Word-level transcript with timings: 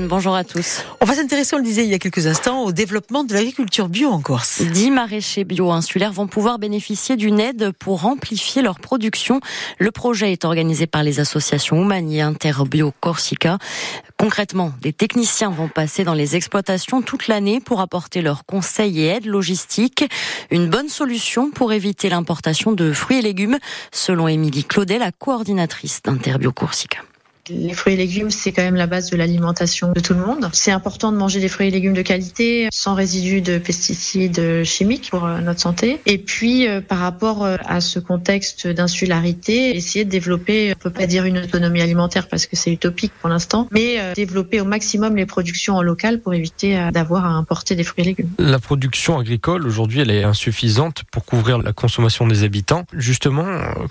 Bonjour 0.00 0.34
à 0.34 0.42
tous. 0.42 0.84
On 1.00 1.04
va 1.04 1.14
s'intéresser, 1.14 1.54
on 1.54 1.58
le 1.58 1.64
disait 1.64 1.84
il 1.84 1.88
y 1.88 1.94
a 1.94 2.00
quelques 2.00 2.26
instants, 2.26 2.64
au 2.64 2.72
développement 2.72 3.22
de 3.22 3.32
l'agriculture 3.32 3.88
bio 3.88 4.08
en 4.08 4.20
Corse. 4.20 4.60
Dix 4.60 4.90
maraîchers 4.90 5.44
bio 5.44 5.70
insulaires 5.70 6.12
vont 6.12 6.26
pouvoir 6.26 6.58
bénéficier 6.58 7.14
d'une 7.14 7.38
aide 7.38 7.70
pour 7.78 8.04
amplifier 8.04 8.60
leur 8.60 8.80
production. 8.80 9.38
Le 9.78 9.92
projet 9.92 10.32
est 10.32 10.44
organisé 10.44 10.88
par 10.88 11.04
les 11.04 11.20
associations 11.20 11.80
Oumani 11.80 12.20
Interbio 12.20 12.92
Corsica. 12.98 13.58
Concrètement, 14.18 14.72
des 14.80 14.92
techniciens 14.92 15.50
vont 15.50 15.68
passer 15.68 16.02
dans 16.02 16.14
les 16.14 16.34
exploitations 16.34 17.00
toute 17.00 17.28
l'année 17.28 17.60
pour 17.60 17.80
apporter 17.80 18.20
leurs 18.20 18.44
conseils 18.46 19.00
et 19.00 19.06
aides 19.06 19.26
logistiques. 19.26 20.04
Une 20.50 20.68
bonne 20.68 20.88
solution 20.88 21.52
pour 21.52 21.72
éviter 21.72 22.08
l'importation 22.08 22.72
de 22.72 22.92
fruits 22.92 23.18
et 23.18 23.22
légumes, 23.22 23.58
selon 23.92 24.26
Émilie 24.26 24.64
Claudet, 24.64 24.98
la 24.98 25.12
coordinatrice 25.12 26.02
d'Interbio 26.02 26.50
Corsica. 26.50 26.98
Les 27.50 27.74
fruits 27.74 27.92
et 27.92 27.96
légumes, 27.96 28.30
c'est 28.30 28.52
quand 28.52 28.62
même 28.62 28.74
la 28.74 28.86
base 28.86 29.10
de 29.10 29.16
l'alimentation 29.16 29.92
de 29.92 30.00
tout 30.00 30.14
le 30.14 30.20
monde. 30.20 30.48
C'est 30.54 30.70
important 30.70 31.12
de 31.12 31.18
manger 31.18 31.40
des 31.40 31.48
fruits 31.48 31.68
et 31.68 31.70
légumes 31.70 31.92
de 31.92 32.00
qualité, 32.00 32.68
sans 32.72 32.94
résidus 32.94 33.42
de 33.42 33.58
pesticides 33.58 34.64
chimiques 34.64 35.10
pour 35.10 35.26
euh, 35.26 35.40
notre 35.40 35.60
santé. 35.60 36.00
Et 36.06 36.16
puis, 36.16 36.66
euh, 36.66 36.80
par 36.80 36.98
rapport 36.98 37.44
euh, 37.44 37.56
à 37.66 37.82
ce 37.82 37.98
contexte 37.98 38.66
d'insularité, 38.66 39.76
essayer 39.76 40.06
de 40.06 40.10
développer, 40.10 40.72
on 40.74 40.82
peut 40.82 40.90
pas 40.90 41.06
dire 41.06 41.24
une 41.24 41.38
autonomie 41.38 41.82
alimentaire 41.82 42.28
parce 42.28 42.46
que 42.46 42.56
c'est 42.56 42.72
utopique 42.72 43.12
pour 43.20 43.28
l'instant, 43.28 43.68
mais 43.72 44.14
développer 44.14 44.60
au 44.60 44.64
maximum 44.64 45.16
les 45.16 45.26
productions 45.26 45.76
en 45.76 45.82
local 45.82 46.20
pour 46.20 46.32
éviter 46.32 46.90
d'avoir 46.92 47.26
à 47.26 47.30
importer 47.30 47.74
des 47.74 47.84
fruits 47.84 48.04
et 48.04 48.06
légumes. 48.06 48.30
La 48.38 48.58
production 48.58 49.18
agricole, 49.18 49.66
aujourd'hui, 49.66 50.00
elle 50.00 50.10
est 50.10 50.24
insuffisante 50.24 51.02
pour 51.10 51.24
couvrir 51.24 51.58
la 51.58 51.72
consommation 51.72 52.26
des 52.26 52.42
habitants. 52.42 52.84
Justement, 52.94 53.44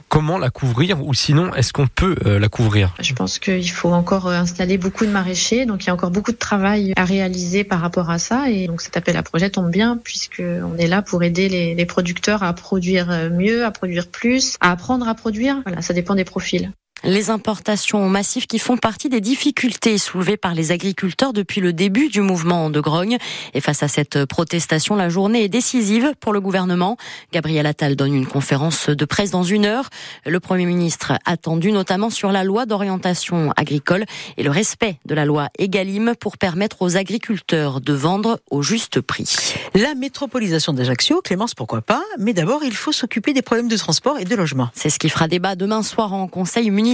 comment 0.10 0.38
la 0.38 0.50
couvrir 0.50 1.06
ou 1.06 1.14
sinon, 1.14 1.54
est-ce 1.54 1.72
qu'on 1.74 1.88
peut 1.88 2.16
la 2.26 2.50
couvrir? 2.50 2.96
Je 3.00 3.14
pense 3.14 3.40
qu'il 3.44 3.70
faut 3.72 3.92
encore 3.92 4.28
euh, 4.28 4.34
installer 4.34 4.78
beaucoup 4.78 5.06
de 5.06 5.12
maraîchers. 5.12 5.66
Donc 5.66 5.84
il 5.84 5.88
y 5.88 5.90
a 5.90 5.94
encore 5.94 6.12
beaucoup 6.12 6.32
de 6.32 6.38
travail 6.38 6.94
à 6.96 7.06
réaliser 7.06 7.64
par 7.64 7.82
rapport 7.82 8.10
à 8.10 8.18
ça. 8.18 8.50
Et 8.50 8.68
donc 8.68 8.82
cet 8.82 8.98
appel 8.98 9.18
à 9.18 9.24
projet 9.24 9.50
tombe 9.50 9.70
bien 9.70 9.98
puisqu'on 9.98 10.78
est 10.78 10.88
là 10.88 11.02
pour 11.02 11.24
aider 11.24 11.50
les, 11.50 11.86
producteurs 11.86 12.44
à 12.44 12.54
produire 12.54 13.12
euh, 13.12 13.30
mieux, 13.30 13.66
à 13.66 13.72
produire 13.72 14.08
plus, 14.08 14.58
à 14.62 14.72
apprendre 14.72 15.08
à 15.08 15.16
produire. 15.16 15.62
Voilà, 15.66 15.82
ça 15.82 15.94
dépend 15.94 16.16
des 16.16 16.24
profils. 16.24 16.72
Les 17.06 17.30
importations 17.30 18.08
massives 18.08 18.48
qui 18.48 18.60
font 18.60 18.78
partie 18.78 19.10
des 19.10 19.20
difficultés 19.20 19.98
soulevées 19.98 20.38
par 20.38 20.54
les 20.54 20.72
agriculteurs 20.72 21.34
depuis 21.34 21.60
le 21.60 21.74
début 21.74 22.08
du 22.08 22.22
mouvement 22.22 22.70
de 22.70 22.80
grogne. 22.80 23.18
Et 23.54 23.60
face 23.60 23.84
à 23.84 23.90
cette 23.90 24.24
protestation, 24.24 24.96
la 24.96 25.10
journée 25.10 25.44
est 25.44 25.50
décisive 25.50 26.14
pour 26.22 26.32
le 26.32 26.40
gouvernement. 26.40 26.96
Gabriel 27.34 27.66
Attal 27.66 27.98
donne 27.98 28.14
une 28.14 28.26
conférence 28.26 28.88
de 28.88 29.04
presse 29.04 29.32
dans 29.32 29.44
une 29.44 29.66
heure. 29.66 29.90
Le 30.26 30.40
Premier 30.40 30.66
ministre 30.66 31.12
attendu 31.26 31.74
notamment 31.74 32.10
sur 32.10 32.32
la 32.32 32.46
loi 32.46 32.66
d'orientation 32.66 33.52
agricole 33.58 34.06
et 34.38 34.44
le 34.44 34.52
respect 34.52 34.98
de 35.04 35.14
la 35.14 35.26
loi 35.26 35.50
Egalim 35.60 36.14
pour 36.18 36.38
permettre 36.38 36.84
aux 36.84 36.96
agriculteurs 36.96 37.82
de 37.82 37.92
vendre 37.92 38.40
au 38.50 38.62
juste 38.62 39.02
prix. 39.02 39.30
La 39.76 39.94
métropolisation 39.94 40.72
d'Ajaccio, 40.72 41.20
Clémence, 41.22 41.54
pourquoi 41.54 41.82
pas? 41.82 42.04
Mais 42.18 42.32
d'abord, 42.32 42.64
il 42.64 42.74
faut 42.74 42.94
s'occuper 42.94 43.34
des 43.34 43.42
problèmes 43.42 43.68
de 43.68 43.76
transport 43.76 44.20
et 44.20 44.24
de 44.24 44.36
logement. 44.38 44.70
C'est 44.74 44.90
ce 44.90 45.00
qui 45.00 45.10
fera 45.10 45.28
débat 45.28 45.58
demain 45.58 45.84
soir 45.84 46.14
en 46.14 46.30
conseil 46.30 46.72
municipal 46.72 46.93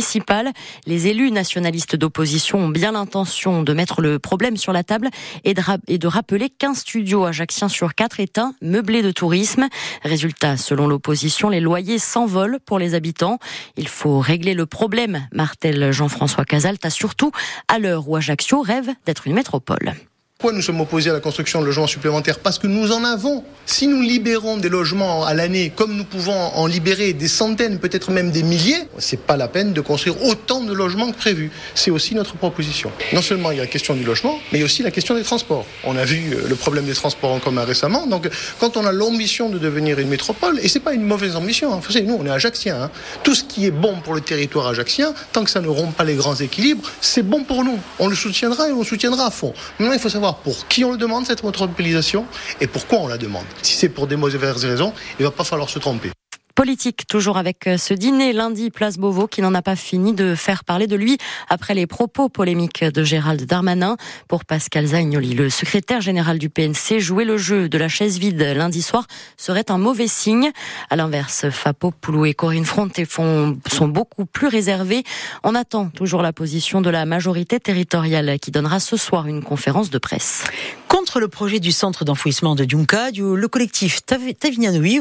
les 0.86 1.08
élus 1.08 1.32
nationalistes 1.32 1.96
d'opposition 1.96 2.60
ont 2.60 2.70
bien 2.70 2.94
l'intention 2.94 3.64
de 3.64 3.74
mettre 3.74 4.02
le 4.02 4.18
problème 4.20 4.58
sur 4.58 4.72
la 4.72 4.84
table 4.84 5.10
et 5.44 5.54
de, 5.54 6.08
rappeler 6.08 6.50
qu'un 6.50 6.74
studio 6.74 7.26
ajacciens 7.26 7.70
sur 7.70 7.96
quatre 7.96 8.20
est 8.20 8.38
un 8.38 8.54
meublé 8.62 9.02
de 9.02 9.12
tourisme. 9.12 9.68
Résultat, 10.04 10.58
selon 10.58 10.88
l'opposition, 10.88 11.50
les 11.50 11.60
loyers 11.60 12.00
s'envolent 12.00 12.60
pour 12.66 12.80
les 12.80 12.96
habitants. 12.96 13.40
Il 13.78 13.88
faut 13.88 14.20
régler 14.20 14.54
le 14.54 14.66
problème, 14.66 15.28
martèle 15.34 15.92
Jean-François 15.92 16.46
Casalte, 16.46 16.90
surtout 16.90 17.32
à 17.68 17.80
l'heure 17.80 18.08
où 18.08 18.16
Ajaccio 18.16 18.62
rêve 18.62 18.90
d'être 19.06 19.28
une 19.28 19.34
métropole. 19.34 19.96
Pourquoi 20.42 20.56
nous 20.56 20.62
sommes 20.62 20.80
opposés 20.80 21.10
à 21.10 21.14
la 21.14 21.20
construction 21.20 21.60
de 21.60 21.66
logements 21.66 21.86
supplémentaires? 21.86 22.40
Parce 22.40 22.58
que 22.58 22.68
nous 22.68 22.94
en 22.94 23.04
avons. 23.04 23.44
Si 23.66 23.88
nous 23.88 24.02
libérons 24.02 24.56
des 24.56 24.70
logements 24.70 25.26
à 25.26 25.34
l'année, 25.34 25.70
comme 25.76 25.98
nous 25.98 26.06
pouvons 26.06 26.32
en 26.32 26.66
libérer 26.66 27.12
des 27.12 27.28
centaines, 27.28 27.78
peut-être 27.78 28.10
même 28.10 28.32
des 28.32 28.44
milliers, 28.44 28.88
c'est 29.00 29.20
pas 29.20 29.36
la 29.36 29.50
peine 29.50 29.74
de 29.74 29.82
construire 29.82 30.24
autant 30.24 30.62
de 30.62 30.72
logements 30.72 31.12
que 31.12 31.18
prévu. 31.18 31.52
C'est 31.76 31.92
aussi 31.92 32.16
notre 32.16 32.36
proposition. 32.38 32.90
Non 33.12 33.22
seulement 33.22 33.52
il 33.52 33.58
y 33.58 33.60
a 33.60 33.64
la 33.64 33.68
question 33.68 33.96
du 33.96 34.06
logement, 34.06 34.40
mais 34.54 34.64
aussi 34.64 34.82
la 34.82 34.92
question 34.92 35.14
des 35.14 35.24
transports. 35.24 35.66
On 35.84 35.98
a 35.98 36.06
vu 36.06 36.34
euh, 36.34 36.48
le 36.48 36.56
problème 36.56 36.86
des 36.86 36.94
transports 36.94 37.34
en 37.34 37.40
commun 37.40 37.66
récemment. 37.66 38.08
Donc, 38.08 38.30
quand 38.62 38.78
on 38.78 38.86
a 38.86 38.94
l'ambition 38.94 39.50
de 39.50 39.58
devenir 39.58 40.00
une 40.00 40.08
métropole, 40.08 40.58
et 40.64 40.70
c'est 40.70 40.80
pas 40.80 40.94
une 40.94 41.04
mauvaise 41.04 41.36
ambition, 41.36 41.74
hein, 41.74 41.82
vous 41.86 41.92
savez, 41.92 42.06
nous 42.06 42.18
on 42.18 42.26
est 42.26 42.32
ajaxiens. 42.32 42.84
Hein. 42.84 42.92
Tout 43.24 43.36
ce 43.36 43.44
qui 43.44 43.66
est 43.66 43.72
bon 43.72 44.00
pour 44.00 44.16
le 44.16 44.22
territoire 44.22 44.68
ajaxien, 44.68 45.14
tant 45.34 45.44
que 45.44 45.52
ça 45.52 45.60
ne 45.60 45.68
rompt 45.68 45.94
pas 45.94 46.06
les 46.06 46.16
grands 46.16 46.36
équilibres, 46.36 46.90
c'est 47.02 47.24
bon 47.24 47.44
pour 47.44 47.66
nous. 47.66 47.78
On 48.00 48.08
le 48.08 48.16
soutiendra 48.16 48.70
et 48.70 48.72
on 48.72 48.80
le 48.80 48.86
soutiendra 48.86 49.26
à 49.26 49.32
fond. 49.32 49.54
Maintenant, 49.80 49.94
il 49.94 50.00
faut 50.00 50.08
savoir 50.08 50.29
pour 50.38 50.68
qui 50.68 50.84
on 50.84 50.92
le 50.92 50.98
demande, 50.98 51.26
cette 51.26 51.44
métropolisation, 51.44 52.26
et 52.62 52.68
pourquoi 52.68 53.00
on 53.00 53.08
la 53.08 53.18
demande. 53.18 53.46
Si 53.62 53.76
c'est 53.76 53.90
pour 53.90 54.08
des 54.08 54.16
mauvaises 54.16 54.66
raisons, 54.66 54.94
il 55.20 55.26
va 55.26 55.32
pas 55.32 55.44
falloir 55.44 55.70
se 55.70 55.80
tromper 55.80 56.12
politique, 56.60 57.08
toujours 57.08 57.38
avec 57.38 57.68
euh, 57.68 57.78
ce 57.78 57.94
dîner 57.94 58.34
lundi 58.34 58.70
Place 58.70 58.98
Beauvau 58.98 59.28
qui 59.28 59.42
n'en 59.42 59.54
a 59.54 59.62
pas 59.62 59.78
fini 59.78 60.12
de 60.12 60.36
faire 60.36 60.66
parler 60.66 60.88
de 60.88 60.98
lui 60.98 61.18
après 61.48 61.74
les 61.74 61.88
propos 61.88 62.28
polémiques 62.28 62.84
de 62.84 63.02
Gérald 63.02 63.46
Darmanin. 63.46 63.96
Pour 64.28 64.44
Pascal 64.44 64.88
Zagnoli, 64.88 65.36
le 65.36 65.50
secrétaire 65.50 66.02
général 66.02 66.38
du 66.38 66.50
PNC, 66.50 67.00
jouer 67.00 67.24
le 67.24 67.38
jeu 67.38 67.70
de 67.70 67.78
la 67.78 67.88
chaise 67.88 68.20
vide 68.20 68.42
lundi 68.42 68.82
soir 68.82 69.08
serait 69.38 69.72
un 69.72 69.78
mauvais 69.78 70.10
signe. 70.10 70.52
À 70.90 70.98
l'inverse, 70.98 71.50
Fapo 71.50 71.92
Poulou 71.92 72.26
et 72.26 72.34
Corinne 72.34 72.66
Fronté 72.66 73.08
sont 73.08 73.88
beaucoup 73.88 74.26
plus 74.26 74.48
réservés. 74.48 75.06
On 75.46 75.56
attend 75.56 75.88
toujours 75.88 76.22
la 76.22 76.34
position 76.34 76.82
de 76.82 76.90
la 76.90 77.06
majorité 77.06 77.62
territoriale 77.62 78.38
qui 78.38 78.52
donnera 78.52 78.82
ce 78.82 78.98
soir 78.98 79.28
une 79.28 79.44
conférence 79.44 79.92
de 79.92 79.98
presse. 79.98 80.44
Contre 80.90 81.20
le 81.20 81.28
projet 81.28 81.60
du 81.60 81.72
centre 81.72 82.04
d'enfouissement 82.04 82.56
de 82.56 82.66
Dunca, 82.66 83.12
le 83.12 83.48
collectif 83.48 84.02
Tavignanoui 84.06 85.00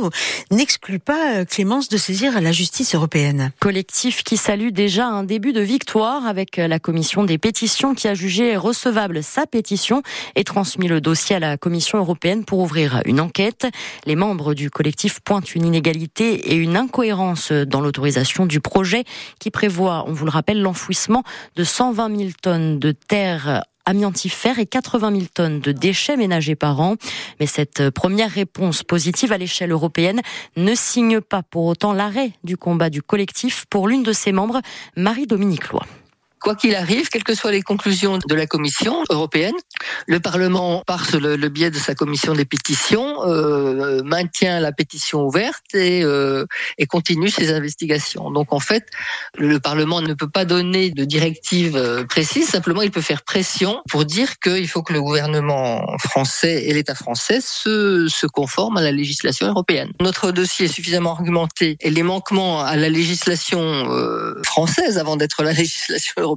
n'exclut 0.50 0.98
pas 0.98 1.38
euh, 1.38 1.44
Clémence 1.48 1.88
de 1.88 1.97
saisir 1.97 2.41
la 2.41 2.53
justice 2.53 2.94
européenne. 2.94 3.50
Collectif 3.59 4.22
qui 4.22 4.36
salue 4.36 4.69
déjà 4.69 5.06
un 5.06 5.25
début 5.25 5.53
de 5.53 5.60
victoire 5.60 6.26
avec 6.26 6.56
la 6.56 6.78
commission 6.78 7.25
des 7.25 7.38
pétitions 7.38 7.94
qui 7.94 8.06
a 8.06 8.14
jugé 8.14 8.56
recevable 8.56 9.22
sa 9.22 9.47
pétition 9.47 10.03
et 10.37 10.44
transmis 10.44 10.87
le 10.87 11.00
dossier 11.00 11.37
à 11.37 11.41
la 11.41 11.56
Commission 11.56 11.98
européenne 11.98 12.44
pour 12.44 12.60
ouvrir 12.60 13.03
une 13.06 13.20
enquête. 13.20 13.66
Les 14.04 14.14
membres 14.14 14.54
du 14.54 14.70
collectif 14.70 15.20
pointent 15.20 15.54
une 15.54 15.64
inégalité 15.64 16.53
et 16.53 16.54
une 16.54 16.76
incohérence 16.76 17.50
dans 17.50 17.81
l'autorisation 17.81 18.47
du 18.47 18.60
projet 18.60 19.04
qui 19.41 19.50
prévoit, 19.50 20.04
on 20.06 20.12
vous 20.12 20.26
le 20.26 20.31
rappelle, 20.31 20.60
l'enfouissement 20.60 21.25
de 21.56 21.64
120 21.64 22.16
000 22.16 22.31
tonnes 22.42 22.78
de 22.78 22.92
terre 22.92 23.64
amiantifère 23.88 24.59
et 24.59 24.66
80 24.66 25.10
000 25.12 25.22
tonnes 25.32 25.60
de 25.60 25.72
déchets 25.72 26.16
ménagers 26.16 26.54
par 26.54 26.81
an. 26.81 26.97
Mais 27.41 27.47
cette 27.47 27.91
première 27.91 28.31
réponse 28.31 28.82
positive 28.82 29.32
à 29.32 29.38
l'échelle 29.38 29.72
européenne 29.72 30.21
ne 30.56 30.75
signe 30.75 31.21
pas 31.21 31.43
pour 31.43 31.65
autant 31.65 31.93
l'arrêt 31.93 32.32
du 32.44 32.56
combat 32.56 32.91
du 32.91 33.03
collectif 33.03 33.65
pour 33.71 33.88
l'une 33.88 34.03
de 34.03 34.12
ses 34.12 34.32
membres, 34.32 34.60
Marie-Dominique 34.97 35.69
Loy. 35.71 35.82
Quoi 36.41 36.54
qu'il 36.54 36.75
arrive, 36.75 37.09
quelles 37.09 37.25
que 37.25 37.34
soient 37.34 37.50
les 37.50 37.62
conclusions 37.62 38.19
de 38.19 38.34
la 38.34 38.47
Commission 38.47 39.03
européenne, 39.10 39.54
le 40.06 40.21
Parlement, 40.21 40.82
par 40.87 41.04
le, 41.12 41.49
biais 41.49 41.71
de 41.71 41.78
sa 41.78 41.94
commission 41.94 42.34
des 42.34 42.44
pétitions, 42.44 43.25
euh, 43.26 44.03
maintient 44.04 44.60
la 44.60 44.72
pétition 44.72 45.22
ouverte 45.22 45.75
et, 45.75 46.03
euh, 46.04 46.47
et, 46.78 46.87
continue 46.87 47.31
ses 47.31 47.53
investigations. 47.53 48.31
Donc 48.31 48.53
en 48.53 48.60
fait, 48.60 48.87
le, 49.37 49.59
Parlement 49.59 50.00
ne 50.00 50.15
peut 50.15 50.28
pas 50.28 50.44
donner 50.44 50.91
de 50.91 51.04
directive 51.04 51.76
euh, 51.76 52.04
précise, 52.04 52.49
simplement 52.49 52.82
il 52.82 52.91
peut 52.91 53.00
faire 53.00 53.22
pression 53.22 53.82
pour 53.91 54.05
dire 54.05 54.38
qu'il 54.38 54.69
faut 54.69 54.82
que 54.82 54.93
le 54.93 55.03
gouvernement 55.03 55.84
français 55.99 56.65
et 56.66 56.72
l'État 56.72 56.94
français 56.94 57.41
se, 57.41 58.06
se 58.09 58.26
conforment 58.26 58.76
à 58.76 58.82
la 58.82 58.93
législation 58.93 59.47
européenne. 59.49 59.93
Notre 60.00 60.31
dossier 60.31 60.66
est 60.66 60.72
suffisamment 60.72 61.12
argumenté 61.12 61.76
et 61.81 61.91
les 61.91 62.03
manquements 62.03 62.60
à 62.60 62.76
la 62.76 62.88
législation 62.88 63.60
euh, 63.60 64.41
française 64.44 64.99
avant 64.99 65.16
d'être 65.16 65.43
la 65.43 65.53
législation 65.65 66.15
européenne 66.19 66.27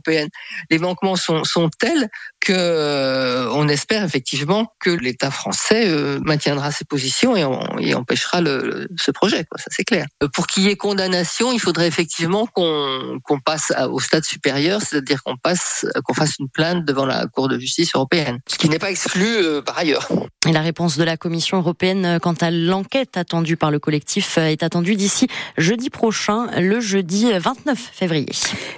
Les 0.70 0.80
manquements 0.80 1.16
sont, 1.16 1.70
tels 1.80 2.10
que 2.40 2.54
euh, 2.54 3.50
on 3.52 3.68
espère 3.68 4.04
effectivement 4.04 4.74
que 4.80 4.90
l'État 4.90 5.32
français 5.32 5.88
euh, 5.88 6.20
maintiendra 6.24 6.72
ses 6.72 6.86
positions 6.86 7.36
et, 7.36 7.94
empêchera 7.94 8.40
ce 8.40 9.12
projet. 9.12 9.46
Ça 9.56 9.66
c'est 9.68 9.84
clair. 9.84 10.06
Euh, 10.24 10.28
pour 10.34 10.48
qu'il 10.48 10.64
y 10.64 10.70
ait 10.70 10.76
condamnation, 10.76 11.52
il 11.52 11.60
faudrait 11.60 11.88
effectivement 11.88 12.48
qu'on 12.48 13.20
qu'on 13.24 13.40
passe 13.40 13.72
au 13.90 14.00
stade 14.00 14.24
supérieur, 14.24 14.82
c'est-à-dire 14.82 15.22
qu'on 15.24 15.38
passe 15.38 15.86
qu'on 16.04 16.14
fasse 16.14 16.38
une 16.40 16.50
plainte 16.50 16.86
devant 16.86 17.06
la 17.06 17.28
Cour 17.28 17.48
de 17.48 17.60
justice 17.60 17.92
européenne, 17.94 18.40
ce 18.48 18.58
qui 18.58 18.70
n'est 18.70 18.80
pas 18.80 18.92
exclu 18.92 19.62
par 19.66 19.78
ailleurs. 19.78 20.08
Et 20.48 20.52
la 20.52 20.62
réponse 20.62 20.98
de 20.98 21.04
la 21.04 21.18
Commission 21.18 21.58
européenne 21.58 22.18
quant 22.22 22.34
à 22.34 22.52
l'enquête 22.52 23.16
attendue 23.16 23.58
par 23.58 23.72
le 23.72 23.80
collectif 23.80 24.38
est 24.38 24.64
attendue 24.64 24.96
d'ici 24.96 25.28
jeudi 25.58 25.90
prochain, 25.90 26.48
le 26.60 26.80
jeudi 26.80 27.32
29 27.32 27.78
février. 27.94 28.30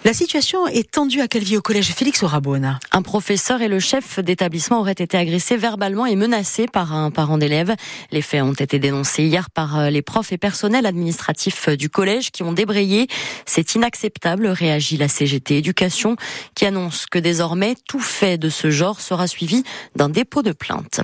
La 0.04 0.14
situation 0.14 0.68
est 0.68 0.92
tendue 0.92 1.22
à 1.22 1.28
Calvi 1.28 1.56
au 1.56 1.62
collège 1.62 1.92
Félix 1.94 2.24
Rabona. 2.24 2.80
Un 2.92 3.02
professeur 3.02 3.24
professeur 3.24 3.62
et 3.62 3.70
le 3.70 3.80
chef 3.80 4.20
d'établissement 4.20 4.82
auraient 4.82 4.92
été 4.92 5.18
agressés 5.18 5.56
verbalement 5.56 6.06
et 6.06 6.18
menacés 6.18 6.68
par 6.68 6.94
un 6.94 7.10
parent 7.10 7.38
d'élève. 7.38 7.74
Les 8.12 8.22
faits 8.22 8.44
ont 8.44 8.52
été 8.52 8.80
dénoncés 8.80 9.24
hier 9.24 9.50
par 9.50 9.80
euh, 9.80 9.90
les 9.90 10.02
profs 10.02 10.34
et 10.34 10.38
personnels 10.38 10.86
administratifs 10.86 11.70
du 11.70 11.90
collège 11.90 12.32
qui 12.32 12.44
ont 12.44 12.52
débrayé. 12.52 13.08
C'est 13.46 13.76
inacceptable, 13.76 14.48
réagit 14.48 14.98
la 14.98 15.08
CGT 15.08 15.58
Éducation, 15.58 16.18
qui 16.54 16.66
annonce 16.66 17.06
que 17.06 17.18
désormais 17.18 17.76
tout 17.88 18.02
fait 18.02 18.38
de 18.38 18.50
ce 18.50 18.70
genre 18.70 19.00
sera 19.00 19.26
suivi 19.26 19.64
d'un 19.96 20.10
dépôt 20.10 20.42
de 20.42 20.52
plainte. 20.52 21.00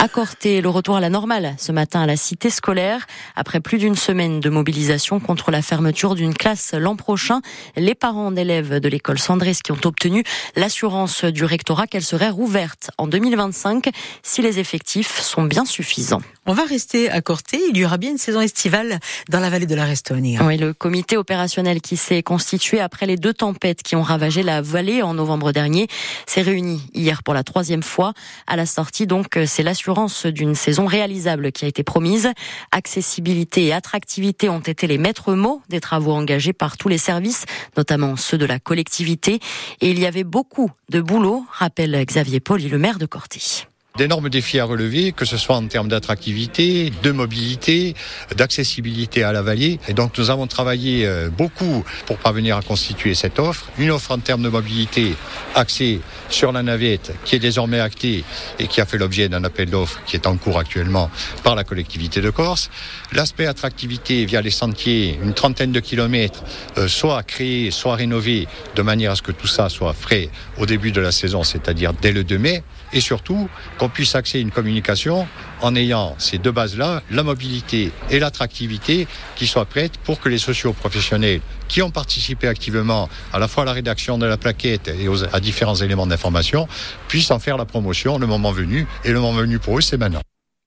Accorté 0.00 0.60
le 0.60 0.68
retour 0.68 0.94
à 0.94 1.00
la 1.00 1.10
normale 1.10 1.56
ce 1.58 1.72
matin 1.72 2.00
à 2.02 2.06
la 2.06 2.16
cité 2.16 2.50
scolaire. 2.50 3.04
Après 3.34 3.58
plus 3.58 3.78
d'une 3.78 3.96
semaine 3.96 4.38
de 4.38 4.48
mobilisation 4.48 5.18
contre 5.18 5.50
la 5.50 5.60
fermeture 5.60 6.14
d'une 6.14 6.34
classe 6.34 6.72
l'an 6.72 6.94
prochain, 6.94 7.40
les 7.74 7.96
parents 7.96 8.30
d'élèves 8.30 8.78
de 8.78 8.88
l'école 8.88 9.18
Sandris 9.18 9.58
qui 9.64 9.72
ont 9.72 9.80
obtenu 9.84 10.22
l'assurance 10.54 11.24
du 11.24 11.44
rectorat 11.44 11.88
qu'elle 11.88 12.04
serait 12.04 12.30
rouverte 12.30 12.92
en 12.96 13.08
2025 13.08 13.88
si 14.22 14.40
les 14.40 14.60
effectifs 14.60 15.20
sont 15.20 15.42
bien 15.42 15.64
suffisants. 15.64 16.22
On 16.50 16.54
va 16.54 16.64
rester 16.64 17.10
à 17.10 17.20
Corté. 17.20 17.60
Il 17.68 17.76
y 17.76 17.84
aura 17.84 17.98
bien 17.98 18.10
une 18.10 18.16
saison 18.16 18.40
estivale 18.40 19.00
dans 19.28 19.38
la 19.38 19.50
vallée 19.50 19.66
de 19.66 19.74
la 19.74 19.84
Restonie. 19.84 20.38
Oui, 20.40 20.56
le 20.56 20.72
comité 20.72 21.18
opérationnel 21.18 21.82
qui 21.82 21.98
s'est 21.98 22.22
constitué 22.22 22.80
après 22.80 23.04
les 23.04 23.18
deux 23.18 23.34
tempêtes 23.34 23.82
qui 23.82 23.96
ont 23.96 24.02
ravagé 24.02 24.42
la 24.42 24.62
vallée 24.62 25.02
en 25.02 25.12
novembre 25.12 25.52
dernier 25.52 25.88
s'est 26.24 26.40
réuni 26.40 26.80
hier 26.94 27.22
pour 27.22 27.34
la 27.34 27.42
troisième 27.42 27.82
fois. 27.82 28.14
À 28.46 28.56
la 28.56 28.64
sortie, 28.64 29.06
donc, 29.06 29.38
c'est 29.44 29.62
l'assurance 29.62 30.24
d'une 30.24 30.54
saison 30.54 30.86
réalisable 30.86 31.52
qui 31.52 31.66
a 31.66 31.68
été 31.68 31.82
promise. 31.82 32.30
Accessibilité 32.72 33.66
et 33.66 33.74
attractivité 33.74 34.48
ont 34.48 34.60
été 34.60 34.86
les 34.86 34.96
maîtres 34.96 35.34
mots 35.34 35.60
des 35.68 35.80
travaux 35.80 36.12
engagés 36.12 36.54
par 36.54 36.78
tous 36.78 36.88
les 36.88 36.96
services, 36.96 37.44
notamment 37.76 38.16
ceux 38.16 38.38
de 38.38 38.46
la 38.46 38.58
collectivité. 38.58 39.40
Et 39.82 39.90
il 39.90 39.98
y 39.98 40.06
avait 40.06 40.24
beaucoup 40.24 40.70
de 40.88 41.02
boulot, 41.02 41.44
rappelle 41.52 42.02
Xavier 42.06 42.40
Poli, 42.40 42.70
le 42.70 42.78
maire 42.78 42.98
de 42.98 43.04
Corté 43.04 43.66
d'énormes 43.98 44.28
défis 44.28 44.60
à 44.60 44.64
relever, 44.64 45.10
que 45.10 45.24
ce 45.24 45.36
soit 45.36 45.56
en 45.56 45.66
termes 45.66 45.88
d'attractivité, 45.88 46.92
de 47.02 47.10
mobilité, 47.10 47.94
d'accessibilité 48.36 49.24
à 49.24 49.32
la 49.32 49.42
vallée. 49.42 49.80
Et 49.88 49.92
donc 49.92 50.16
nous 50.16 50.30
avons 50.30 50.46
travaillé 50.46 51.04
euh, 51.04 51.28
beaucoup 51.30 51.84
pour 52.06 52.16
parvenir 52.18 52.56
à 52.56 52.62
constituer 52.62 53.14
cette 53.14 53.40
offre. 53.40 53.66
Une 53.76 53.90
offre 53.90 54.12
en 54.12 54.18
termes 54.20 54.42
de 54.42 54.48
mobilité 54.48 55.14
axée 55.56 56.00
sur 56.30 56.52
la 56.52 56.62
navette 56.62 57.12
qui 57.24 57.34
est 57.34 57.40
désormais 57.40 57.80
actée 57.80 58.22
et 58.60 58.68
qui 58.68 58.80
a 58.80 58.86
fait 58.86 58.98
l'objet 58.98 59.28
d'un 59.28 59.42
appel 59.42 59.68
d'offres 59.68 60.00
qui 60.06 60.14
est 60.14 60.28
en 60.28 60.36
cours 60.36 60.60
actuellement 60.60 61.10
par 61.42 61.56
la 61.56 61.64
collectivité 61.64 62.20
de 62.20 62.30
Corse. 62.30 62.70
L'aspect 63.12 63.46
attractivité 63.46 64.24
via 64.26 64.40
les 64.40 64.52
sentiers, 64.52 65.18
une 65.20 65.34
trentaine 65.34 65.72
de 65.72 65.80
kilomètres, 65.80 66.44
euh, 66.76 66.86
soit 66.86 67.24
créé, 67.24 67.72
soit 67.72 67.96
rénové 67.96 68.46
de 68.76 68.82
manière 68.82 69.10
à 69.10 69.16
ce 69.16 69.22
que 69.22 69.32
tout 69.32 69.48
ça 69.48 69.68
soit 69.68 69.92
frais 69.92 70.30
au 70.56 70.66
début 70.66 70.92
de 70.92 71.00
la 71.00 71.10
saison, 71.10 71.42
c'est-à-dire 71.42 71.92
dès 71.94 72.12
le 72.12 72.22
2 72.22 72.38
mai. 72.38 72.62
Et 72.92 73.00
surtout, 73.00 73.48
qu'on 73.78 73.88
puisse 73.88 74.14
à 74.14 74.22
une 74.34 74.50
communication 74.50 75.26
en 75.60 75.74
ayant 75.74 76.14
ces 76.18 76.38
deux 76.38 76.52
bases-là, 76.52 77.02
la 77.10 77.22
mobilité 77.22 77.92
et 78.10 78.18
l'attractivité, 78.18 79.06
qui 79.36 79.46
soient 79.46 79.64
prêtes 79.64 79.96
pour 79.98 80.20
que 80.20 80.28
les 80.28 80.38
socioprofessionnels 80.38 81.40
qui 81.68 81.82
ont 81.82 81.90
participé 81.90 82.48
activement 82.48 83.08
à 83.32 83.38
la 83.38 83.48
fois 83.48 83.62
à 83.64 83.66
la 83.66 83.72
rédaction 83.72 84.18
de 84.18 84.26
la 84.26 84.36
plaquette 84.36 84.88
et 84.88 85.08
à 85.32 85.40
différents 85.40 85.76
éléments 85.76 86.06
d'information 86.06 86.66
puissent 87.08 87.30
en 87.30 87.38
faire 87.38 87.56
la 87.56 87.64
promotion 87.64 88.18
le 88.18 88.26
moment 88.26 88.52
venu. 88.52 88.86
Et 89.04 89.12
le 89.12 89.20
moment 89.20 89.38
venu 89.38 89.58
pour 89.58 89.78
eux, 89.78 89.82
c'est 89.82 89.98
maintenant. 89.98 90.22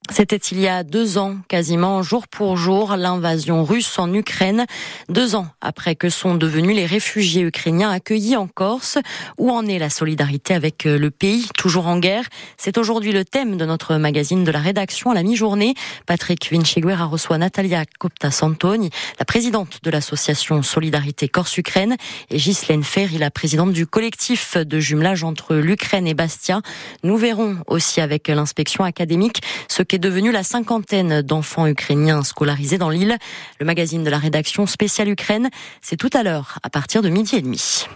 C'était 0.09 0.35
il 0.35 0.59
y 0.59 0.67
a 0.67 0.83
deux 0.83 1.19
ans, 1.19 1.37
quasiment 1.47 2.01
jour 2.01 2.27
pour 2.27 2.57
jour, 2.57 2.95
l'invasion 2.97 3.63
russe 3.63 3.99
en 3.99 4.11
Ukraine. 4.11 4.65
Deux 5.09 5.35
ans 5.35 5.47
après 5.61 5.95
que 5.95 6.09
sont 6.09 6.33
devenus 6.33 6.75
les 6.75 6.87
réfugiés 6.87 7.43
ukrainiens 7.43 7.91
accueillis 7.91 8.35
en 8.35 8.47
Corse. 8.47 8.97
Où 9.37 9.51
en 9.51 9.67
est 9.67 9.77
la 9.77 9.91
solidarité 9.91 10.55
avec 10.55 10.87
euh, 10.87 10.97
le 10.97 11.11
pays, 11.11 11.47
toujours 11.55 11.85
en 11.85 11.99
guerre? 11.99 12.25
C'est 12.57 12.79
aujourd'hui 12.79 13.11
le 13.11 13.23
thème 13.23 13.57
de 13.57 13.65
notre 13.65 13.95
magazine 13.97 14.43
de 14.43 14.51
la 14.51 14.59
rédaction 14.59 15.11
à 15.11 15.13
la 15.13 15.21
mi-journée. 15.21 15.75
Patrick 16.07 16.51
Vinciguera 16.51 17.05
reçoit 17.05 17.37
Natalia 17.37 17.85
Copta-Santoni, 17.99 18.89
la 19.19 19.25
présidente 19.25 19.81
de 19.83 19.91
l'association 19.91 20.63
Solidarité 20.63 21.29
Corse-Ukraine, 21.29 21.95
et 22.31 22.37
Ghislaine 22.37 22.83
Ferry, 22.83 23.19
la 23.19 23.29
présidente 23.29 23.71
du 23.71 23.85
collectif 23.85 24.57
de 24.57 24.79
jumelage 24.79 25.23
entre 25.23 25.55
l'Ukraine 25.55 26.07
et 26.07 26.15
Bastia. 26.15 26.61
Nous 27.03 27.17
verrons 27.17 27.57
aussi 27.67 28.01
avec 28.01 28.27
l'inspection 28.29 28.83
académique 28.83 29.41
ce 29.69 29.83
qu'est 29.91 29.99
devenue 29.99 30.31
la 30.31 30.43
cinquantaine 30.43 31.21
d'enfants 31.21 31.67
ukrainiens 31.67 32.23
scolarisés 32.23 32.77
dans 32.77 32.89
l'île. 32.89 33.17
Le 33.59 33.65
magazine 33.65 34.05
de 34.05 34.09
la 34.09 34.19
rédaction 34.19 34.65
spéciale 34.65 35.09
Ukraine, 35.09 35.49
c'est 35.81 35.97
tout 35.97 36.09
à 36.13 36.23
l'heure 36.23 36.59
à 36.63 36.69
partir 36.69 37.01
de 37.01 37.09
midi 37.09 37.35
et 37.35 37.41
demi. 37.41 37.87